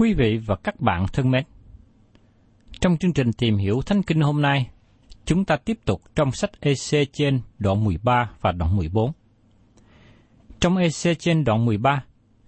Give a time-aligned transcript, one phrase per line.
[0.00, 1.44] Quý vị và các bạn thân mến,
[2.80, 4.70] trong chương trình tìm hiểu Thánh Kinh hôm nay,
[5.24, 9.12] chúng ta tiếp tục trong sách EC trên đoạn 13 và đoạn 14.
[10.60, 12.04] Trong EC trên đoạn 13,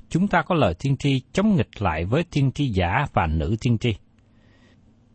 [0.08, 3.56] chúng ta có lời tiên tri chống nghịch lại với tiên tri giả và nữ
[3.60, 3.94] tiên tri.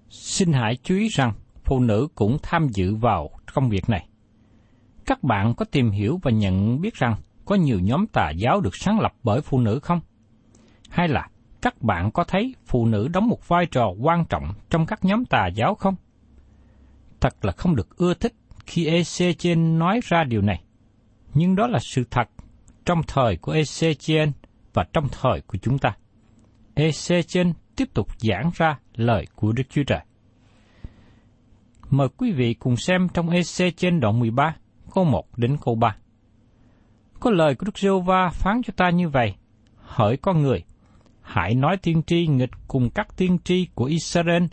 [0.10, 4.08] Xin hãy chú ý rằng phụ nữ cũng tham dự vào công việc này.
[5.06, 7.16] Các bạn có tìm hiểu và nhận biết rằng
[7.46, 10.00] có nhiều nhóm tà giáo được sáng lập bởi phụ nữ không?
[10.90, 11.30] Hay là
[11.66, 15.26] các bạn có thấy phụ nữ đóng một vai trò quan trọng trong các nhóm
[15.26, 15.96] tà giáo không?
[17.20, 18.34] Thật là không được ưa thích
[18.66, 20.64] khi Ezechiel nói ra điều này.
[21.34, 22.30] Nhưng đó là sự thật
[22.86, 24.32] trong thời của Ezechiel
[24.74, 25.96] và trong thời của chúng ta.
[26.76, 30.02] Ezechiel tiếp tục giảng ra lời của Đức Chúa Trời.
[31.90, 34.56] Mời quý vị cùng xem trong Ezechiel đoạn 13,
[34.94, 35.96] câu 1 đến câu 3.
[37.20, 39.36] Có lời của Đức giê va phán cho ta như vậy,
[39.78, 40.64] hỡi con người,
[41.26, 44.44] hãy nói tiên tri nghịch cùng các tiên tri của Israel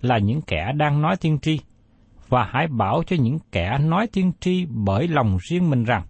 [0.00, 1.60] là những kẻ đang nói tiên tri,
[2.28, 6.02] và hãy bảo cho những kẻ nói tiên tri bởi lòng riêng mình rằng,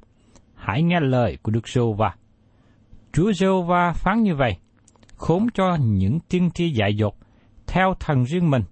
[0.54, 2.14] hãy nghe lời của Đức giê va
[3.12, 4.56] Chúa giê va phán như vậy,
[5.16, 7.16] khốn cho những tiên tri dại dột
[7.66, 8.62] theo thần riêng mình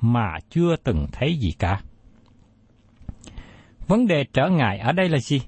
[0.00, 1.80] mà chưa từng thấy gì cả.
[3.86, 5.42] Vấn đề trở ngại ở đây là gì?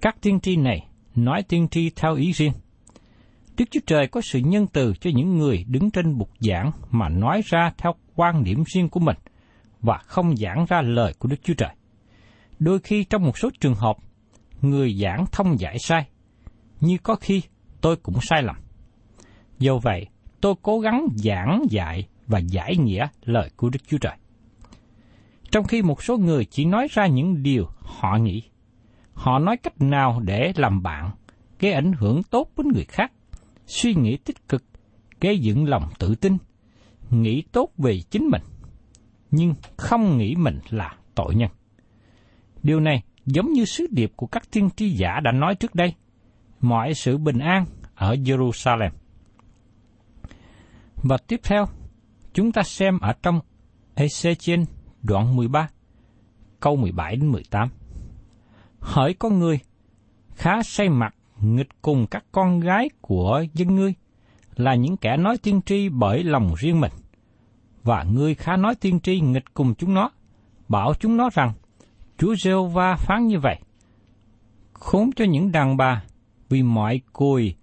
[0.00, 2.52] Các tiên tri này nói tiên tri theo ý riêng.
[3.58, 7.08] Đức Chúa Trời có sự nhân từ cho những người đứng trên bục giảng mà
[7.08, 9.16] nói ra theo quan điểm riêng của mình
[9.80, 11.70] và không giảng ra lời của Đức Chúa Trời.
[12.58, 13.96] Đôi khi trong một số trường hợp,
[14.62, 16.06] người giảng thông giải sai,
[16.80, 17.42] như có khi
[17.80, 18.56] tôi cũng sai lầm.
[19.58, 20.06] Do vậy,
[20.40, 24.16] tôi cố gắng giảng dạy và giải nghĩa lời của Đức Chúa Trời.
[25.50, 28.42] Trong khi một số người chỉ nói ra những điều họ nghĩ,
[29.14, 31.10] họ nói cách nào để làm bạn,
[31.58, 33.12] gây ảnh hưởng tốt với người khác,
[33.66, 34.64] suy nghĩ tích cực,
[35.20, 36.36] gây dựng lòng tự tin,
[37.10, 38.42] nghĩ tốt về chính mình,
[39.30, 41.50] nhưng không nghĩ mình là tội nhân.
[42.62, 45.94] Điều này giống như sứ điệp của các tiên tri giả đã nói trước đây,
[46.60, 47.64] mọi sự bình an
[47.94, 48.90] ở Jerusalem.
[50.96, 51.66] Và tiếp theo,
[52.34, 53.40] chúng ta xem ở trong
[53.96, 54.64] Ezechiel
[55.02, 55.68] đoạn 13,
[56.60, 57.68] câu 17 đến 18.
[58.80, 59.58] Hỡi con người,
[60.34, 63.94] khá say mặt nghịch cùng các con gái của dân ngươi,
[64.56, 66.92] là những kẻ nói tiên tri bởi lòng riêng mình.
[67.82, 70.10] Và ngươi khá nói tiên tri nghịch cùng chúng nó,
[70.68, 71.52] bảo chúng nó rằng,
[72.18, 73.58] Chúa giê va phán như vậy.
[74.72, 76.02] Khốn cho những đàn bà
[76.48, 77.54] vì mọi cùi,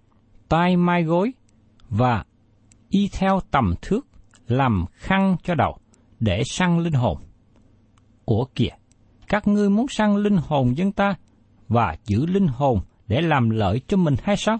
[0.48, 1.32] tai mai gối
[1.88, 2.24] và
[2.88, 4.06] y theo tầm thước
[4.48, 5.78] làm khăn cho đầu,
[6.20, 7.18] để săn linh hồn.
[8.24, 8.70] Ủa kìa,
[9.28, 11.14] các ngươi muốn săn linh hồn dân ta
[11.68, 14.58] và giữ linh hồn để làm lợi cho mình hay sao?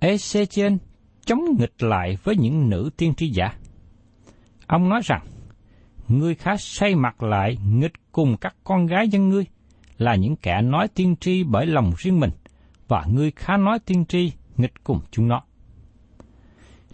[0.00, 0.78] Ezechiel
[1.24, 3.56] chống nghịch lại với những nữ tiên tri giả.
[4.66, 5.24] Ông nói rằng,
[6.08, 9.46] ngươi khá say mặt lại nghịch cùng các con gái dân ngươi,
[9.98, 12.30] là những kẻ nói tiên tri bởi lòng riêng mình,
[12.88, 15.42] và ngươi khá nói tiên tri nghịch cùng chúng nó.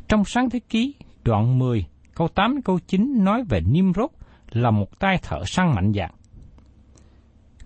[0.09, 4.11] Trong sáng thế ký, đoạn 10, câu 8 câu 9 nói về Nimrod
[4.51, 6.15] là một tay thợ săn mạnh dạng.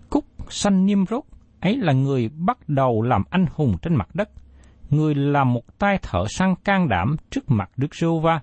[0.09, 1.23] Cúc sanh Nimrod
[1.65, 4.29] ấy là người bắt đầu làm anh hùng trên mặt đất.
[4.89, 8.41] Người là một tay thợ săn can đảm trước mặt Đức giê va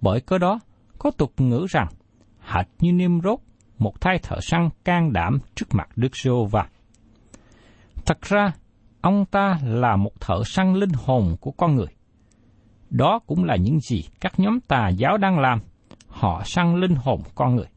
[0.00, 0.60] Bởi cơ đó,
[0.98, 1.86] có tục ngữ rằng,
[2.40, 3.38] hệt như Nimrod,
[3.78, 6.66] một tay thợ săn can đảm trước mặt Đức giê va
[8.06, 8.52] Thật ra,
[9.00, 11.94] ông ta là một thợ săn linh hồn của con người.
[12.90, 15.60] Đó cũng là những gì các nhóm tà giáo đang làm.
[16.08, 17.68] Họ săn linh hồn con người.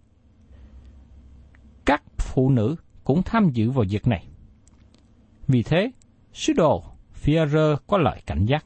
[1.86, 4.28] Các phụ nữ cũng tham dự vào việc này.
[5.48, 5.92] Vì thế,
[6.34, 6.84] sứ đồ
[7.24, 8.66] Führer có lời cảnh giác.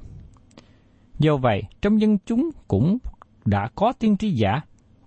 [1.20, 2.98] Do vậy, trong dân chúng cũng
[3.46, 4.62] đã có tiên tri giả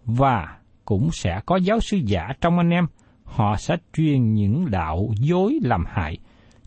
[0.05, 2.87] và cũng sẽ có giáo sư giả trong anh em.
[3.25, 6.19] Họ sẽ truyền những đạo dối làm hại,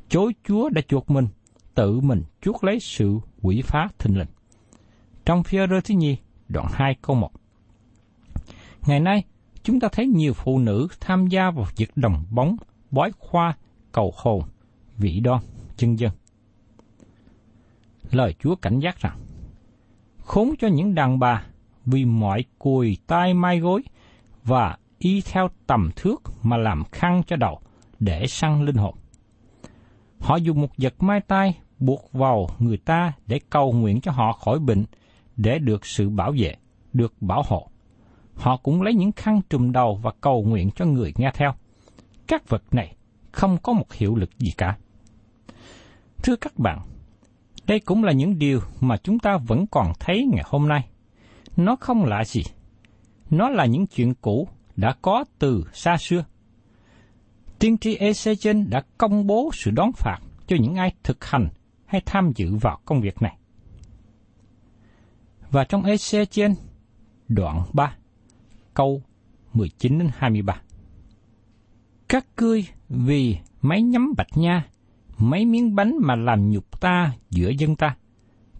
[0.09, 1.27] chối Chúa đã chuộc mình,
[1.75, 4.27] tự mình chuốc lấy sự quỷ phá thình lình.
[5.25, 6.17] Trong phía rơ thứ nhì,
[6.49, 7.31] đoạn 2 câu 1.
[8.87, 9.23] Ngày nay,
[9.63, 12.57] chúng ta thấy nhiều phụ nữ tham gia vào việc đồng bóng,
[12.91, 13.57] bói khoa,
[13.91, 14.41] cầu hồn,
[14.97, 15.41] vị đoan,
[15.77, 16.11] chân dân.
[18.11, 19.19] Lời Chúa cảnh giác rằng,
[20.17, 21.45] khốn cho những đàn bà
[21.85, 23.81] vì mọi cùi tai mai gối
[24.43, 27.59] và y theo tầm thước mà làm khăn cho đầu
[27.99, 28.95] để săn linh hồn.
[30.19, 34.31] Họ dùng một vật mai tai buộc vào người ta để cầu nguyện cho họ
[34.31, 34.85] khỏi bệnh,
[35.35, 36.55] để được sự bảo vệ,
[36.93, 37.69] được bảo hộ.
[38.35, 41.53] Họ cũng lấy những khăn trùm đầu và cầu nguyện cho người nghe theo.
[42.27, 42.95] Các vật này
[43.31, 44.77] không có một hiệu lực gì cả.
[46.23, 46.79] Thưa các bạn,
[47.67, 50.87] đây cũng là những điều mà chúng ta vẫn còn thấy ngày hôm nay.
[51.57, 52.43] Nó không lạ gì.
[53.29, 56.25] Nó là những chuyện cũ đã có từ xa xưa.
[57.59, 61.49] Tiên tri Ezechen đã công bố sự đón phạt cho những ai thực hành
[61.85, 63.37] hay tham dự vào công việc này.
[65.51, 66.55] Và trong Ezechen
[67.27, 67.95] đoạn 3,
[68.73, 69.01] câu
[69.53, 70.61] 19 đến 23.
[72.09, 74.67] Các cươi vì máy nhắm bạch nha,
[75.17, 77.95] mấy miếng bánh mà làm nhục ta giữa dân ta.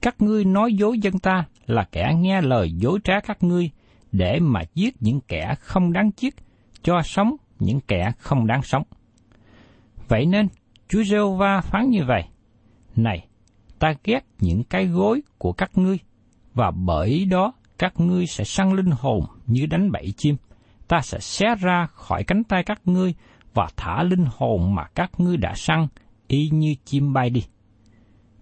[0.02, 3.72] Các ngươi nói dối dân ta là kẻ nghe lời dối trá các ngươi
[4.12, 6.36] để mà giết những kẻ không đáng giết,
[6.84, 8.84] cho sống những kẻ không đáng sống.
[10.08, 10.48] Vậy nên,
[10.90, 12.24] Chúa giê va phán như vậy.
[12.96, 13.28] Này,
[13.80, 16.00] ta ghét những cái gối của các ngươi,
[16.54, 20.36] và bởi đó các ngươi sẽ săn linh hồn như đánh bẫy chim.
[20.88, 23.14] Ta sẽ xé ra khỏi cánh tay các ngươi
[23.54, 25.88] và thả linh hồn mà các ngươi đã săn,
[26.28, 27.44] y như chim bay đi.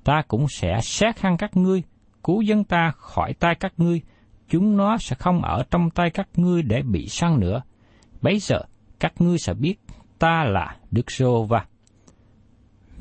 [0.04, 1.84] Ta cũng sẽ xét hăng các ngươi,
[2.24, 4.02] cứu dân ta khỏi tay các ngươi,
[4.50, 7.62] chúng nó sẽ không ở trong tay các ngươi để bị săn nữa.
[8.21, 8.62] Bấy giờ,
[9.00, 9.76] các ngươi sẽ biết
[10.19, 11.66] ta là Đức Sô Va.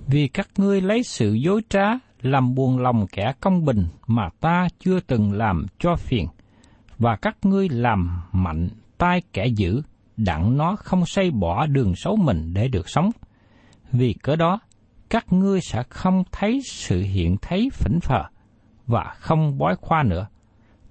[0.07, 1.85] Vì các ngươi lấy sự dối trá
[2.23, 6.27] làm buồn lòng kẻ công bình mà ta chưa từng làm cho phiền,
[6.99, 8.69] và các ngươi làm mạnh
[8.99, 9.83] tay kẻ dữ,
[10.17, 13.11] đặng nó không xây bỏ đường xấu mình để được sống.
[13.93, 14.61] Vì cớ đó,
[15.15, 18.23] các ngươi sẽ không thấy sự hiện thấy phỉnh phờ
[18.87, 20.27] và không bói khoa nữa.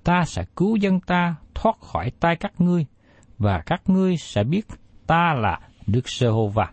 [0.03, 2.85] Ta sẽ cứu dân ta thoát khỏi tay các ngươi,
[3.37, 4.65] và các ngươi sẽ biết
[5.07, 6.71] ta là Đức Sơ-hô-va.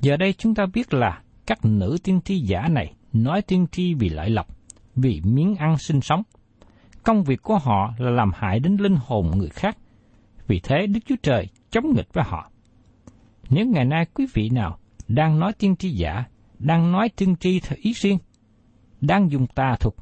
[0.00, 3.94] Giờ đây chúng ta biết là các nữ tiên tri giả này nói tiên tri
[3.94, 4.46] vì lợi lộc,
[4.96, 6.22] vì miếng ăn sinh sống.
[7.02, 9.76] Công việc của họ là làm hại đến linh hồn người khác.
[10.46, 12.50] Vì thế Đức Chúa Trời chống nghịch với họ.
[13.50, 14.78] Nếu ngày nay quý vị nào
[15.14, 16.24] đang nói tiên tri giả,
[16.58, 18.18] đang nói tiên tri theo ý riêng,
[19.00, 19.94] đang dùng tà thuật,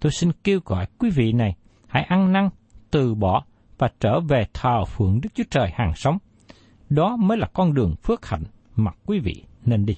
[0.00, 2.48] tôi xin kêu gọi quý vị này hãy ăn năn,
[2.90, 3.44] từ bỏ
[3.78, 6.18] và trở về thờ phượng Đức Chúa Trời hàng sống.
[6.88, 8.42] Đó mới là con đường phước hạnh
[8.76, 9.94] mà quý vị nên đi.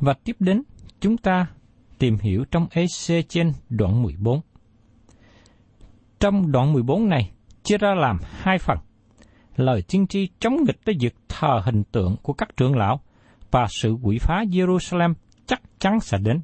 [0.00, 0.62] Và tiếp đến,
[1.00, 1.46] chúng ta
[1.98, 4.40] tìm hiểu trong EC trên đoạn 14.
[6.20, 7.30] Trong đoạn 14 này,
[7.62, 8.78] chia ra làm hai phần.
[9.56, 13.00] Lời tiên tri chống nghịch tới việc thờ hình tượng của các trưởng lão
[13.50, 15.14] và sự quỷ phá Jerusalem
[15.46, 16.40] chắc chắn sẽ đến.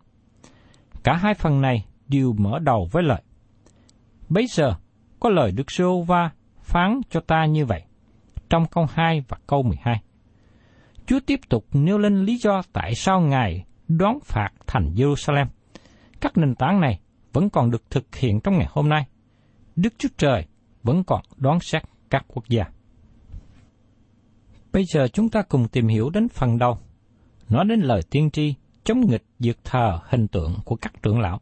[1.04, 3.22] Cả hai phần này đều mở đầu với lời.
[4.28, 4.74] Bây giờ,
[5.20, 7.82] có lời Đức Sô Va phán cho ta như vậy,
[8.50, 10.02] trong câu 2 và câu 12.
[11.06, 15.46] Chúa tiếp tục nêu lên lý do tại sao Ngài đoán phạt thành Jerusalem.
[16.20, 17.00] Các nền tảng này
[17.32, 19.06] vẫn còn được thực hiện trong ngày hôm nay.
[19.76, 20.46] Đức Chúa Trời
[20.82, 22.64] vẫn còn đoán xét các quốc gia.
[24.78, 26.78] Bây giờ chúng ta cùng tìm hiểu đến phần đầu,
[27.48, 28.54] nói đến lời tiên tri
[28.84, 31.40] chống nghịch dược thờ hình tượng của các trưởng lão.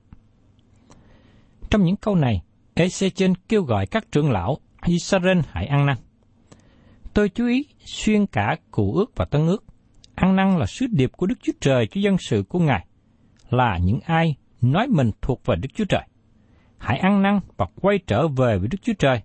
[1.70, 2.42] Trong những câu này,
[2.74, 5.96] Ezechen kêu gọi các trưởng lão Israel hãy ăn năn.
[7.14, 9.64] Tôi chú ý xuyên cả cụ ước và tân ước.
[10.14, 12.86] Ăn năn là sứ điệp của Đức Chúa Trời cho dân sự của Ngài,
[13.50, 16.08] là những ai nói mình thuộc về Đức Chúa Trời.
[16.78, 19.20] Hãy ăn năn và quay trở về với Đức Chúa Trời,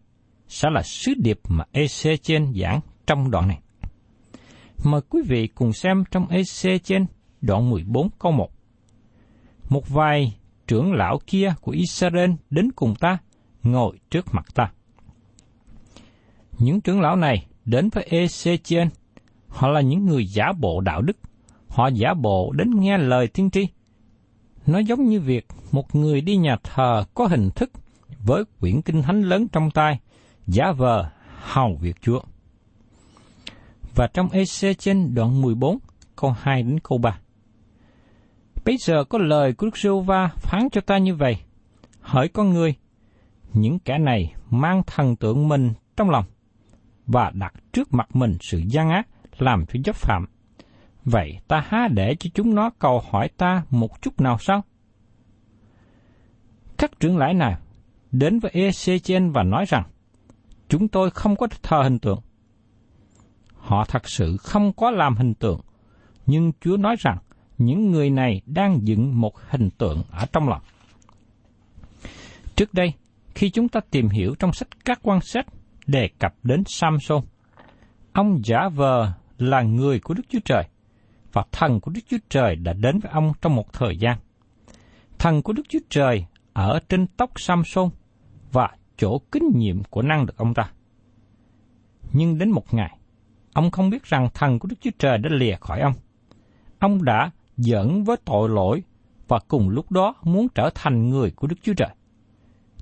[0.48, 3.60] sẽ là sứ điệp mà Ezechen giảng trong đoạn này.
[4.84, 7.06] Mời quý vị cùng xem trong Ezechen
[7.42, 8.50] đoạn 14 câu 1.
[9.70, 13.18] Một vài trưởng lão kia của Israel đến cùng ta,
[13.64, 14.72] ngồi trước mặt ta.
[16.60, 18.88] Những trưởng lão này đến với Ezechiel,
[19.48, 21.18] họ là những người giả bộ đạo đức,
[21.68, 23.68] họ giả bộ đến nghe lời tiên tri.
[24.68, 27.72] Nó giống như việc một người đi nhà thờ có hình thức
[28.26, 30.00] với quyển kinh thánh lớn trong tay,
[30.48, 31.10] giả vờ
[31.42, 32.22] hầu việc Chúa.
[33.96, 35.78] Và trong Ezechiel đoạn 14,
[36.16, 37.20] câu 2 đến câu 3.
[38.66, 41.38] Bây giờ có lời của Đức giê va phán cho ta như vậy.
[42.02, 42.76] Hỡi con người,
[43.54, 46.26] những kẻ này mang thần tượng mình trong lòng
[47.08, 49.08] và đặt trước mặt mình sự gian ác
[49.38, 50.26] làm cho dấp phạm.
[51.06, 54.64] Vậy ta há để cho chúng nó cầu hỏi ta một chút nào sao?
[56.78, 57.58] Các trưởng lãi nào
[58.12, 59.84] đến với Ezechen và nói rằng,
[60.70, 62.22] chúng tôi không có thờ hình tượng.
[63.72, 65.60] Họ thật sự không có làm hình tượng,
[66.26, 67.18] nhưng Chúa nói rằng
[67.58, 70.62] những người này đang dựng một hình tượng ở trong lòng.
[72.56, 72.94] Trước đây,
[73.36, 75.46] khi chúng ta tìm hiểu trong sách các quan sách
[75.88, 77.24] đề cập đến Samson,
[78.14, 80.64] ông giả vờ là người của Đức Chúa Trời,
[81.34, 84.18] và thần của Đức Chúa Trời đã đến với ông trong một thời gian.
[85.20, 87.90] Thần của Đức Chúa Trời ở trên tóc Samson
[88.52, 90.72] và chỗ kính nhiệm của năng được ông ta.
[92.14, 92.98] Nhưng đến một ngày,
[93.54, 95.94] ông không biết rằng thần của Đức Chúa Trời đã lìa khỏi ông.
[96.80, 98.84] Ông đã giỡn với tội lỗi
[99.28, 101.90] và cùng lúc đó muốn trở thành người của Đức Chúa Trời.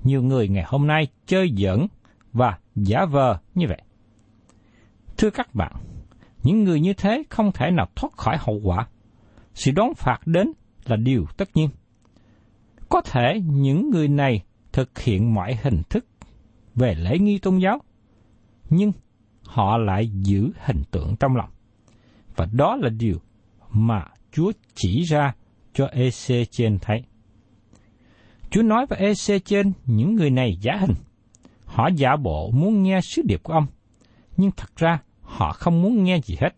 [0.02, 1.86] Nhiều người ngày hôm nay chơi giỡn
[2.32, 3.82] và giả vờ như vậy.
[5.16, 5.72] Thưa các bạn,
[6.42, 8.86] những người như thế không thể nào thoát khỏi hậu quả.
[9.54, 10.52] Sự đón phạt đến
[10.84, 11.68] là điều tất nhiên.
[12.88, 16.06] Có thể những người này thực hiện mọi hình thức
[16.74, 17.78] về lễ nghi tôn giáo,
[18.70, 18.92] nhưng
[19.50, 21.50] họ lại giữ hình tượng trong lòng.
[22.36, 23.16] Và đó là điều
[23.70, 25.34] mà Chúa chỉ ra
[25.74, 27.02] cho EC trên thấy.
[28.50, 30.94] Chúa nói với EC trên những người này giả hình.
[31.64, 33.66] Họ giả bộ muốn nghe sứ điệp của ông,
[34.36, 36.50] nhưng thật ra họ không muốn nghe gì hết.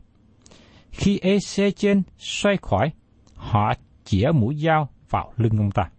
[0.90, 2.90] Khi EC trên xoay khỏi,
[3.34, 3.72] họ
[4.04, 5.90] chĩa mũi dao vào lưng ông ta.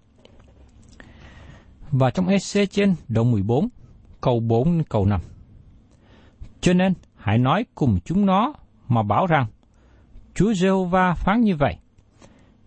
[1.92, 3.70] Và trong EC trên đoạn 14,
[4.22, 5.22] câu 4 đến câu 5.
[6.64, 8.54] Cho nên, hãy nói cùng chúng nó
[8.88, 9.46] mà bảo rằng,
[10.36, 11.78] Chúa Giê-hô-va phán như vậy.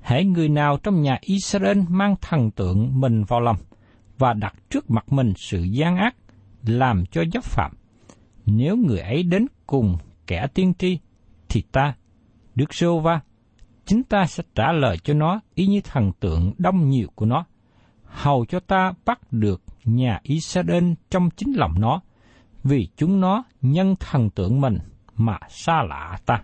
[0.00, 3.56] Hãy người nào trong nhà Israel mang thần tượng mình vào lòng
[4.18, 6.16] và đặt trước mặt mình sự gian ác,
[6.66, 7.72] làm cho dấp phạm.
[8.46, 10.98] Nếu người ấy đến cùng kẻ tiên tri,
[11.48, 11.94] thì ta,
[12.54, 13.20] Đức giê va
[13.86, 17.44] chính ta sẽ trả lời cho nó ý như thần tượng đông nhiều của nó,
[18.04, 22.00] hầu cho ta bắt được nhà Israel trong chính lòng nó,
[22.68, 24.78] vì chúng nó nhân thần tượng mình
[25.16, 26.42] mà xa lạ ta.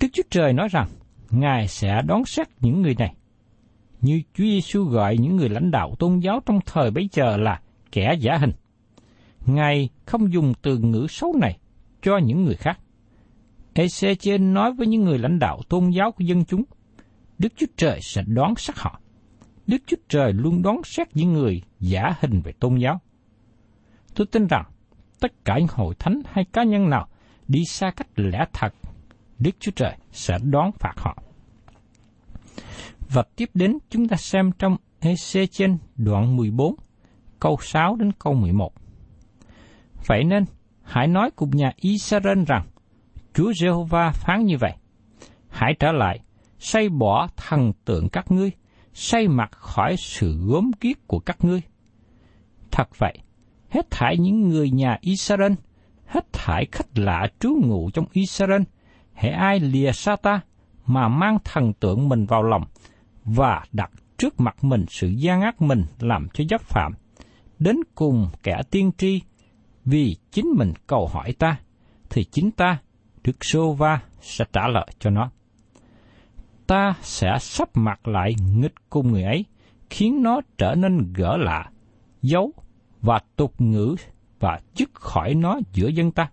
[0.00, 0.88] Đức Chúa Trời nói rằng,
[1.30, 3.14] Ngài sẽ đón xét những người này.
[4.00, 7.60] Như Chúa Giêsu gọi những người lãnh đạo tôn giáo trong thời bấy giờ là
[7.92, 8.52] kẻ giả hình.
[9.46, 11.58] Ngài không dùng từ ngữ xấu này
[12.02, 12.78] cho những người khác.
[13.74, 16.62] Ezechiel nói với những người lãnh đạo tôn giáo của dân chúng,
[17.38, 19.00] Đức Chúa Trời sẽ đón xét họ.
[19.66, 23.00] Đức Chúa Trời luôn đón xét những người giả hình về tôn giáo.
[24.14, 24.64] Tôi tin rằng
[25.20, 27.08] tất cả những hội thánh hay cá nhân nào
[27.48, 28.74] đi xa cách lẽ thật
[29.38, 31.16] Đức Chúa Trời sẽ đón phạt họ.
[33.10, 36.74] Và tiếp đến chúng ta xem trong Ec trên đoạn 14,
[37.40, 38.72] câu 6 đến câu 11.
[40.06, 40.44] Vậy nên,
[40.82, 42.66] hãy nói cùng nhà Israel rằng,
[43.34, 44.72] Chúa Giê-hô-va phán như vậy.
[45.48, 46.20] Hãy trở lại,
[46.58, 48.50] xây bỏ thần tượng các ngươi,
[48.92, 51.62] xây mặt khỏi sự gốm kiết của các ngươi.
[52.70, 53.18] Thật vậy,
[53.72, 55.52] hết thải những người nhà Israel,
[56.06, 58.62] hết thải khách lạ trú ngụ trong Israel,
[59.14, 60.40] hễ ai lìa xa ta
[60.86, 62.64] mà mang thần tượng mình vào lòng
[63.24, 66.92] và đặt trước mặt mình sự gian ác mình làm cho dấp phạm,
[67.58, 69.20] đến cùng kẻ tiên tri
[69.84, 71.56] vì chính mình cầu hỏi ta,
[72.10, 72.78] thì chính ta,
[73.24, 75.30] Đức Sô Va, sẽ trả lời cho nó.
[76.66, 79.44] Ta sẽ sắp mặt lại nghịch cùng người ấy,
[79.90, 81.70] khiến nó trở nên gỡ lạ,
[82.22, 82.52] dấu
[83.02, 83.96] và tục ngữ
[84.40, 86.30] và dứt khỏi nó giữa dân ta.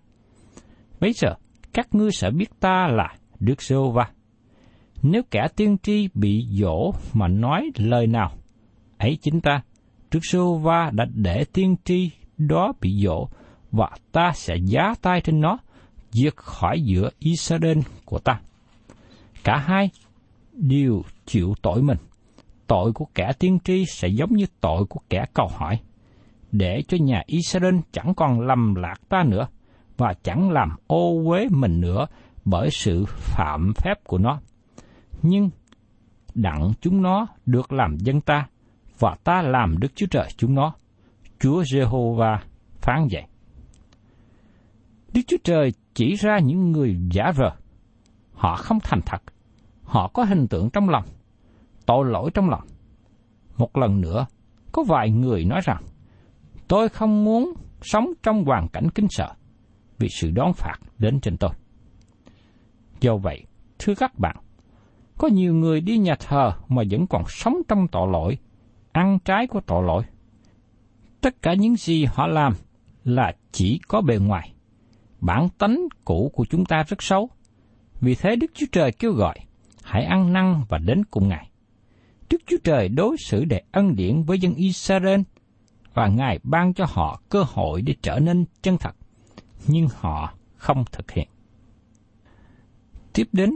[1.00, 1.34] Bây giờ,
[1.72, 4.10] các ngươi sẽ biết ta là Đức giê va
[5.02, 8.32] Nếu kẻ tiên tri bị dỗ mà nói lời nào,
[8.98, 9.62] ấy chính ta,
[10.10, 13.28] Đức giê va đã để tiên tri đó bị dỗ
[13.72, 15.58] và ta sẽ giá tay trên nó,
[16.10, 18.40] diệt khỏi giữa Israel của ta.
[19.44, 19.90] Cả hai
[20.52, 21.98] đều chịu tội mình.
[22.66, 25.78] Tội của kẻ tiên tri sẽ giống như tội của kẻ cầu hỏi,
[26.52, 29.48] để cho nhà Israel chẳng còn lầm lạc ta nữa
[29.96, 32.06] và chẳng làm ô uế mình nữa
[32.44, 34.40] bởi sự phạm phép của nó.
[35.22, 35.50] Nhưng
[36.34, 38.46] đặng chúng nó được làm dân ta
[38.98, 40.72] và ta làm Đức Chúa Trời chúng nó.
[41.40, 42.42] Chúa Giê-hô-va
[42.80, 43.24] phán vậy.
[45.14, 47.50] Đức Chúa Trời chỉ ra những người giả vờ.
[48.32, 49.22] Họ không thành thật.
[49.82, 51.04] Họ có hình tượng trong lòng,
[51.86, 52.62] tội lỗi trong lòng.
[53.56, 54.26] Một lần nữa,
[54.72, 55.82] có vài người nói rằng,
[56.70, 59.32] tôi không muốn sống trong hoàn cảnh kính sợ
[59.98, 61.50] vì sự đón phạt đến trên tôi.
[63.00, 63.44] Do vậy,
[63.78, 64.36] thưa các bạn,
[65.18, 68.38] có nhiều người đi nhà thờ mà vẫn còn sống trong tội lỗi,
[68.92, 70.02] ăn trái của tội lỗi.
[71.20, 72.52] Tất cả những gì họ làm
[73.04, 74.52] là chỉ có bề ngoài.
[75.20, 77.30] Bản tánh cũ của chúng ta rất xấu.
[78.00, 79.38] Vì thế Đức Chúa Trời kêu gọi,
[79.82, 81.50] hãy ăn năn và đến cùng Ngài.
[82.30, 85.20] Đức Chúa Trời đối xử để ân điển với dân Israel
[85.94, 88.96] và Ngài ban cho họ cơ hội để trở nên chân thật,
[89.66, 91.28] nhưng họ không thực hiện.
[93.12, 93.50] Tiếp đến,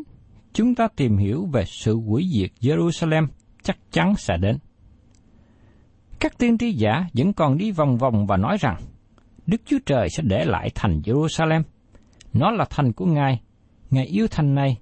[0.53, 3.26] chúng ta tìm hiểu về sự hủy diệt Jerusalem
[3.62, 4.59] chắc chắn sẽ đến.
[6.21, 8.77] Các tiên tri giả vẫn còn đi vòng vòng và nói rằng
[9.47, 11.62] Đức Chúa Trời sẽ để lại thành Jerusalem.
[12.33, 13.40] Nó là thành của Ngài.
[13.90, 14.77] Ngài yêu thành này.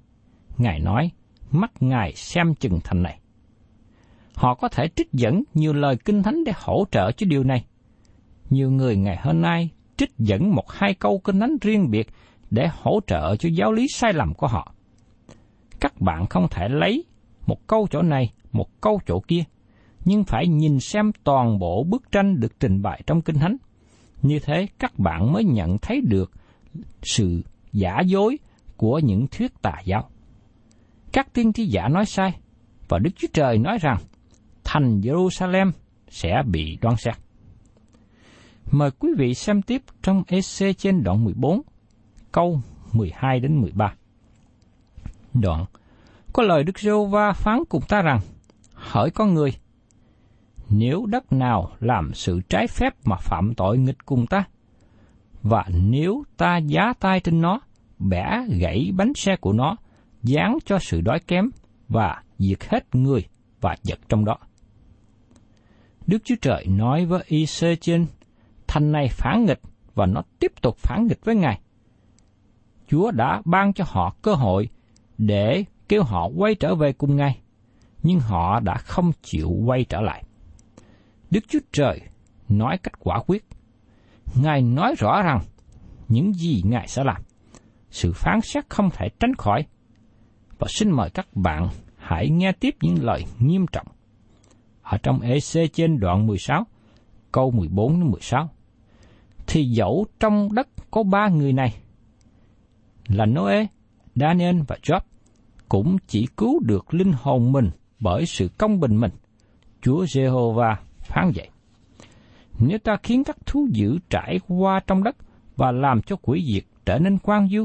[0.58, 1.10] Ngài nói,
[1.50, 3.20] mắt Ngài xem chừng thành này.
[4.34, 7.64] Họ có thể trích dẫn nhiều lời kinh thánh để hỗ trợ cho điều này.
[8.50, 12.08] Nhiều người ngày hôm nay trích dẫn một hai câu kinh thánh riêng biệt
[12.50, 14.74] để hỗ trợ cho giáo lý sai lầm của họ.
[15.80, 17.04] Các bạn không thể lấy
[17.46, 19.44] một câu chỗ này, một câu chỗ kia,
[20.04, 23.56] nhưng phải nhìn xem toàn bộ bức tranh được trình bày trong kinh thánh.
[24.22, 26.32] Như thế các bạn mới nhận thấy được
[27.02, 27.42] sự
[27.72, 28.38] giả dối
[28.76, 30.08] của những thuyết tà giáo.
[31.12, 32.38] Các tiên tri giả nói sai,
[32.88, 33.98] và Đức Chúa Trời nói rằng
[34.72, 35.72] thành Jerusalem
[36.08, 37.14] sẽ bị đoan xét.
[38.70, 41.60] Mời quý vị xem tiếp trong EC trên đoạn 14,
[42.32, 42.60] câu
[42.92, 43.94] 12 đến 13.
[45.34, 45.64] Đoạn,
[46.32, 48.20] có lời Đức giê va phán cùng ta rằng,
[48.74, 49.50] hỡi con người,
[50.70, 54.44] nếu đất nào làm sự trái phép mà phạm tội nghịch cùng ta,
[55.42, 57.60] và nếu ta giá tay trên nó,
[57.98, 59.76] bẻ gãy bánh xe của nó,
[60.22, 61.50] dán cho sự đói kém
[61.88, 63.24] và diệt hết người
[63.60, 64.36] và vật trong đó.
[66.06, 68.06] Đức Chúa Trời nói với Y-sê trên,
[68.66, 69.60] thành này phản nghịch
[69.94, 71.60] và nó tiếp tục phản nghịch với Ngài.
[72.88, 74.68] Chúa đã ban cho họ cơ hội
[75.18, 77.38] để kêu họ quay trở về cùng Ngài,
[78.02, 80.24] nhưng họ đã không chịu quay trở lại.
[81.30, 82.00] Đức Chúa Trời
[82.48, 83.44] nói cách quả quyết.
[84.42, 85.40] Ngài nói rõ rằng
[86.08, 87.22] những gì Ngài sẽ làm.
[87.90, 89.66] Sự phán xét không thể tránh khỏi.
[90.58, 93.86] Và xin mời các bạn hãy nghe tiếp những lời nghiêm trọng.
[94.82, 96.66] Ở trong EC trên đoạn 16,
[97.32, 98.50] câu 14 đến 16.
[99.46, 101.74] Thì dẫu trong đất có ba người này,
[103.08, 103.66] là Noe,
[104.14, 105.00] Daniel và Job,
[105.68, 109.12] cũng chỉ cứu được linh hồn mình bởi sự công bình mình.
[109.82, 111.48] Chúa Jehovah phán vậy.
[112.58, 115.16] Nếu ta khiến các thú dữ trải qua trong đất
[115.56, 117.64] và làm cho quỷ diệt trở nên quan du,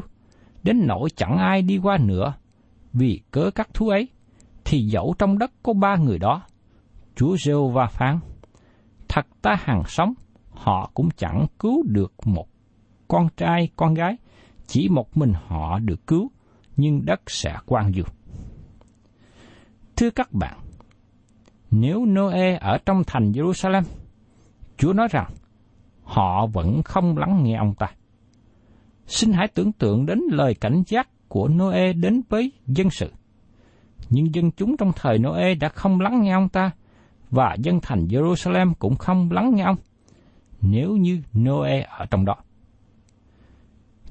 [0.64, 2.34] đến nỗi chẳng ai đi qua nữa,
[2.94, 4.08] vì cớ các thú ấy,
[4.66, 6.42] thì dẫu trong đất có ba người đó,
[7.18, 8.20] Chúa rêu va phán,
[9.08, 10.14] thật ta hàng sống,
[10.50, 12.48] họ cũng chẳng cứu được một
[13.08, 14.18] con trai, con gái,
[14.68, 16.32] chỉ một mình họ được cứu,
[16.76, 18.04] nhưng đất sẽ quan du.
[19.96, 20.58] Thưa các bạn,
[21.72, 23.84] nếu Noe ở trong thành Jerusalem,
[24.78, 25.32] Chúa nói rằng
[26.04, 27.88] họ vẫn không lắng nghe ông ta.
[29.06, 33.12] Xin hãy tưởng tượng đến lời cảnh giác của Noe đến với dân sự.
[34.10, 36.72] Nhưng dân chúng trong thời Noe đã không lắng nghe ông ta,
[37.32, 39.78] và dân thành Jerusalem cũng không lắng nghe ông,
[40.62, 42.36] nếu như Noe ở trong đó.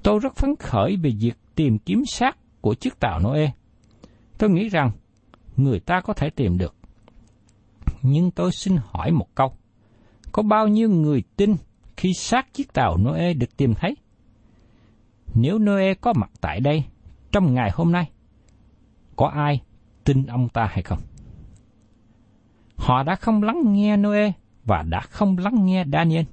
[0.03, 3.51] Tôi rất phấn khởi về việc tìm kiếm xác của chiếc tàu Noe.
[4.39, 4.91] Tôi nghĩ rằng
[5.57, 6.75] người ta có thể tìm được
[8.03, 9.53] nhưng tôi xin hỏi một câu.
[10.33, 11.57] Có bao nhiêu người tin
[11.97, 13.97] khi xác chiếc tàu Noe được tìm thấy?
[15.35, 16.85] Nếu Noe có mặt tại đây
[17.33, 18.11] trong ngày hôm nay,
[19.17, 19.61] có ai
[20.05, 20.99] tin ông ta hay không?
[22.77, 24.33] Họ đã không lắng nghe Noe
[24.65, 26.25] và đã không lắng nghe Daniel.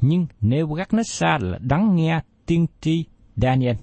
[0.00, 3.04] Nhưng Nebuchadnezzar là lắng nghe tiên tri
[3.36, 3.76] Daniel.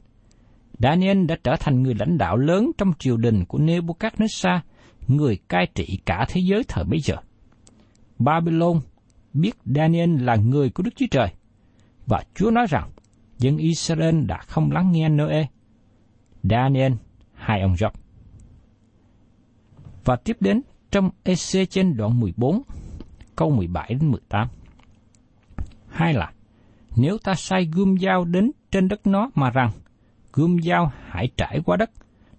[0.80, 4.60] Daniel đã trở thành người lãnh đạo lớn trong triều đình của Nebuchadnezzar,
[5.08, 7.16] người cai trị cả thế giới thời bấy giờ.
[8.20, 8.80] Babylon
[9.34, 11.28] biết Daniel là người của Đức Chúa Trời,
[12.08, 12.90] và Chúa nói rằng
[13.38, 15.46] dân Israel đã không lắng nghe Noe.
[16.44, 16.94] Daniel,
[17.34, 17.92] hai ông Job.
[20.06, 20.62] Và tiếp đến
[20.92, 22.62] trong EC trên đoạn 14,
[23.36, 24.48] câu 17 đến 18.
[25.88, 26.32] Hai là,
[26.96, 29.72] nếu ta sai gươm dao đến trên đất nó mà rằng,
[30.34, 31.92] gươm dao hãy trải qua đất,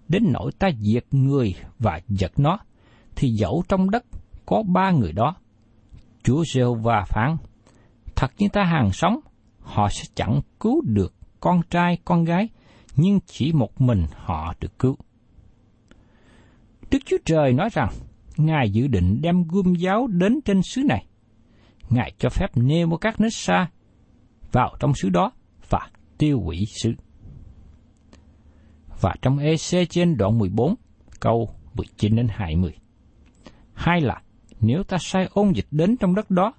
[0.07, 2.59] đến nỗi ta diệt người và giật nó,
[3.15, 4.03] thì dẫu trong đất
[4.45, 5.35] có ba người đó.
[6.23, 7.37] Chúa rêu và phán,
[8.15, 9.19] thật như ta hàng sống,
[9.59, 12.49] họ sẽ chẳng cứu được con trai con gái,
[12.95, 14.97] nhưng chỉ một mình họ được cứu.
[16.91, 17.89] Đức Chúa Trời nói rằng,
[18.37, 21.05] Ngài dự định đem gươm giáo đến trên xứ này.
[21.89, 23.65] Ngài cho phép Nebuchadnezzar
[24.51, 25.31] vào trong xứ đó
[25.69, 26.93] và tiêu hủy xứ.
[29.01, 30.75] Và trong EC trên đoạn 14,
[31.19, 32.73] câu 19 đến 20.
[33.73, 34.21] Hai là,
[34.59, 36.53] nếu ta sai ôn dịch đến trong đất đó,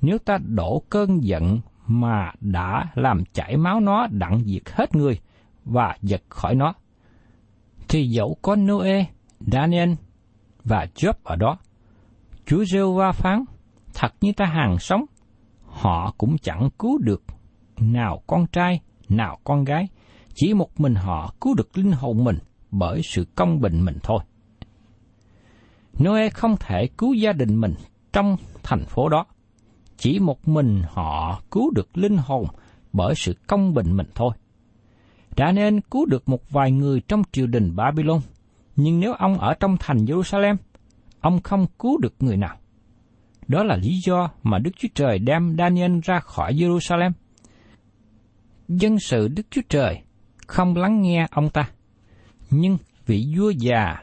[0.00, 5.18] nếu ta đổ cơn giận mà đã làm chảy máu nó đặng diệt hết người
[5.64, 6.74] và giật khỏi nó,
[7.88, 9.04] thì dẫu có Noe,
[9.40, 9.90] Daniel
[10.64, 11.58] và Job ở đó,
[12.46, 13.44] Chúa rêu va phán,
[13.94, 15.04] thật như ta hàng sống,
[15.66, 17.22] họ cũng chẳng cứu được
[17.80, 19.88] nào con trai, nào con gái,
[20.34, 22.38] chỉ một mình họ cứu được linh hồn mình
[22.70, 24.18] bởi sự công bình mình thôi.
[25.98, 27.74] Noe không thể cứu gia đình mình
[28.12, 29.26] trong thành phố đó.
[29.96, 32.46] Chỉ một mình họ cứu được linh hồn
[32.92, 34.30] bởi sự công bình mình thôi.
[35.36, 38.20] Đã nên cứu được một vài người trong triều đình Babylon,
[38.76, 40.56] nhưng nếu ông ở trong thành Jerusalem,
[41.20, 42.56] ông không cứu được người nào.
[43.48, 47.10] Đó là lý do mà Đức Chúa Trời đem Daniel ra khỏi Jerusalem.
[48.68, 50.00] Dân sự Đức Chúa Trời
[50.46, 51.70] không lắng nghe ông ta,
[52.50, 53.96] nhưng vị vua già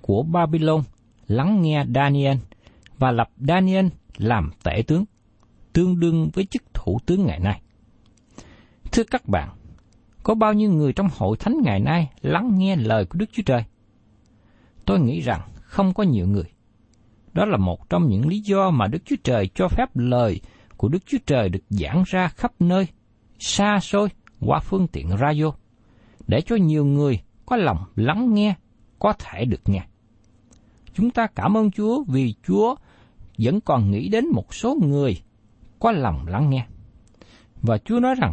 [0.00, 0.82] của Babylon
[1.26, 2.36] lắng nghe Daniel
[2.98, 5.04] và lập Daniel làm tể tướng,
[5.72, 7.60] tương đương với chức thủ tướng ngày nay.
[8.92, 9.48] Thưa các bạn,
[10.22, 13.42] có bao nhiêu người trong hội thánh ngày nay lắng nghe lời của Đức Chúa
[13.46, 13.64] Trời?
[14.84, 16.50] Tôi nghĩ rằng không có nhiều người.
[17.32, 20.40] Đó là một trong những lý do mà Đức Chúa Trời cho phép lời
[20.76, 22.86] của Đức Chúa Trời được giảng ra khắp nơi,
[23.38, 24.08] xa xôi
[24.40, 25.52] qua phương tiện radio,
[26.26, 28.54] để cho nhiều người có lòng lắng nghe,
[28.98, 29.84] có thể được nghe.
[30.94, 32.74] Chúng ta cảm ơn Chúa vì Chúa
[33.38, 35.22] vẫn còn nghĩ đến một số người
[35.78, 36.66] có lòng lắng nghe.
[37.62, 38.32] Và Chúa nói rằng,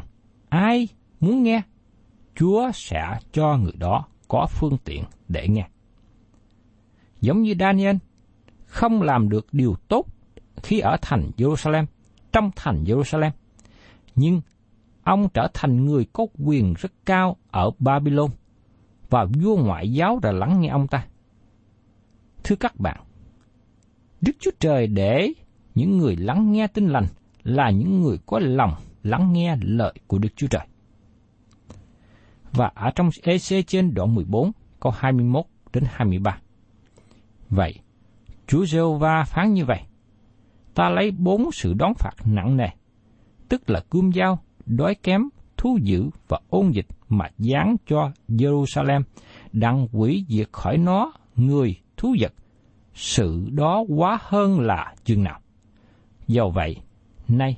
[0.50, 0.88] ai
[1.20, 1.62] muốn nghe,
[2.36, 5.68] Chúa sẽ cho người đó có phương tiện để nghe.
[7.22, 7.96] Giống như Daniel,
[8.66, 10.06] không làm được điều tốt
[10.64, 11.86] khi ở thành Jerusalem,
[12.32, 13.32] trong thành Jerusalem.
[14.16, 14.42] Nhưng
[15.04, 18.30] ông trở thành người có quyền rất cao ở Babylon,
[19.10, 21.06] và vua ngoại giáo đã lắng nghe ông ta.
[22.44, 22.98] Thưa các bạn,
[24.22, 25.34] Đức Chúa Trời để
[25.76, 27.06] những người lắng nghe tin lành
[27.44, 30.68] là những người có lòng lắng nghe lời của Đức Chúa Trời.
[32.52, 36.40] Và ở trong EC trên đoạn 14, câu 21 đến 23.
[37.50, 37.74] Vậy,
[38.48, 39.82] Chúa giê va phán như vậy,
[40.74, 42.68] ta lấy bốn sự đón phạt nặng nề,
[43.50, 49.02] tức là cươm dao, đói kém, thú dữ và ôn dịch mà dán cho Jerusalem,
[49.54, 52.34] đặng quỷ diệt khỏi nó người thú vật,
[52.94, 55.40] sự đó quá hơn là chừng nào.
[56.28, 56.78] Do vậy,
[57.28, 57.58] nay,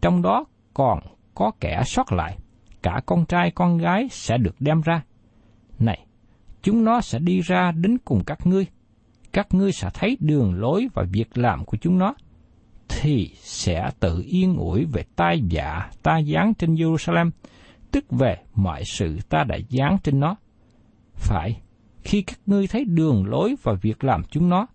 [0.00, 0.98] trong đó còn
[1.34, 2.38] có kẻ sót lại,
[2.82, 5.02] cả con trai con gái sẽ được đem ra.
[5.78, 6.06] Này,
[6.62, 8.66] chúng nó sẽ đi ra đến cùng các ngươi,
[9.32, 12.14] các ngươi sẽ thấy đường lối và việc làm của chúng nó,
[12.88, 17.30] thì sẽ tự yên ủi về tai dạ ta giáng trên Jerusalem,
[17.90, 20.36] tức về mọi sự ta đã giáng trên nó.
[21.14, 21.60] Phải,
[22.02, 24.66] khi các ngươi thấy đường lối và việc làm chúng nó,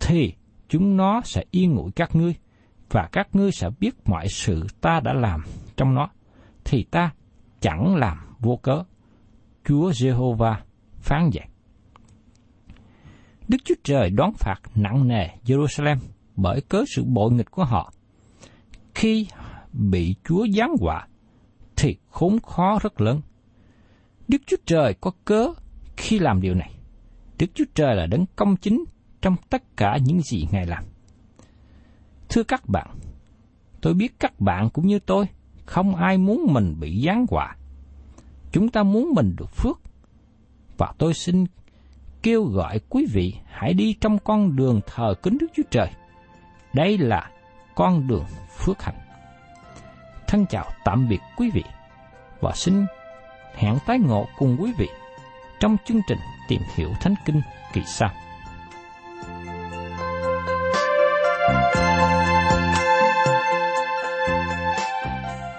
[0.00, 0.32] thì
[0.68, 2.34] chúng nó sẽ yên ủi các ngươi,
[2.90, 5.42] và các ngươi sẽ biết mọi sự ta đã làm
[5.76, 6.08] trong nó,
[6.64, 7.10] thì ta
[7.60, 8.82] chẳng làm vô cớ.
[9.64, 10.56] Chúa Jehovah
[10.98, 11.44] phán vậy.
[13.52, 15.96] Đức Chúa Trời đón phạt nặng nề Jerusalem
[16.36, 17.92] bởi cớ sự bội nghịch của họ.
[18.94, 19.26] Khi
[19.72, 21.06] bị Chúa giáng họa,
[21.76, 23.20] thì khốn khó rất lớn.
[24.28, 25.48] Đức Chúa Trời có cớ
[25.96, 26.74] khi làm điều này.
[27.38, 28.84] Đức Chúa Trời là đấng công chính
[29.22, 30.84] trong tất cả những gì Ngài làm.
[32.28, 32.96] Thưa các bạn,
[33.80, 35.26] tôi biết các bạn cũng như tôi,
[35.66, 37.56] không ai muốn mình bị giáng họa.
[38.52, 39.80] Chúng ta muốn mình được phước.
[40.78, 41.44] Và tôi xin
[42.22, 45.88] kêu gọi quý vị hãy đi trong con đường thờ kính Đức Chúa Trời.
[46.72, 47.30] Đây là
[47.74, 48.24] con đường
[48.58, 48.98] phước hạnh.
[50.26, 51.62] Thân chào tạm biệt quý vị
[52.40, 52.86] và xin
[53.54, 54.88] hẹn tái ngộ cùng quý vị
[55.60, 57.40] trong chương trình tìm hiểu Thánh Kinh
[57.72, 58.10] kỳ sau.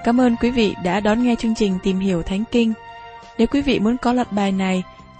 [0.03, 2.73] Cảm ơn quý vị đã đón nghe chương trình Tìm hiểu Thánh Kinh.
[3.37, 4.83] Nếu quý vị muốn có loạt bài này,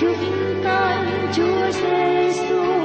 [0.00, 2.75] Chúng ta Chúa Giêsu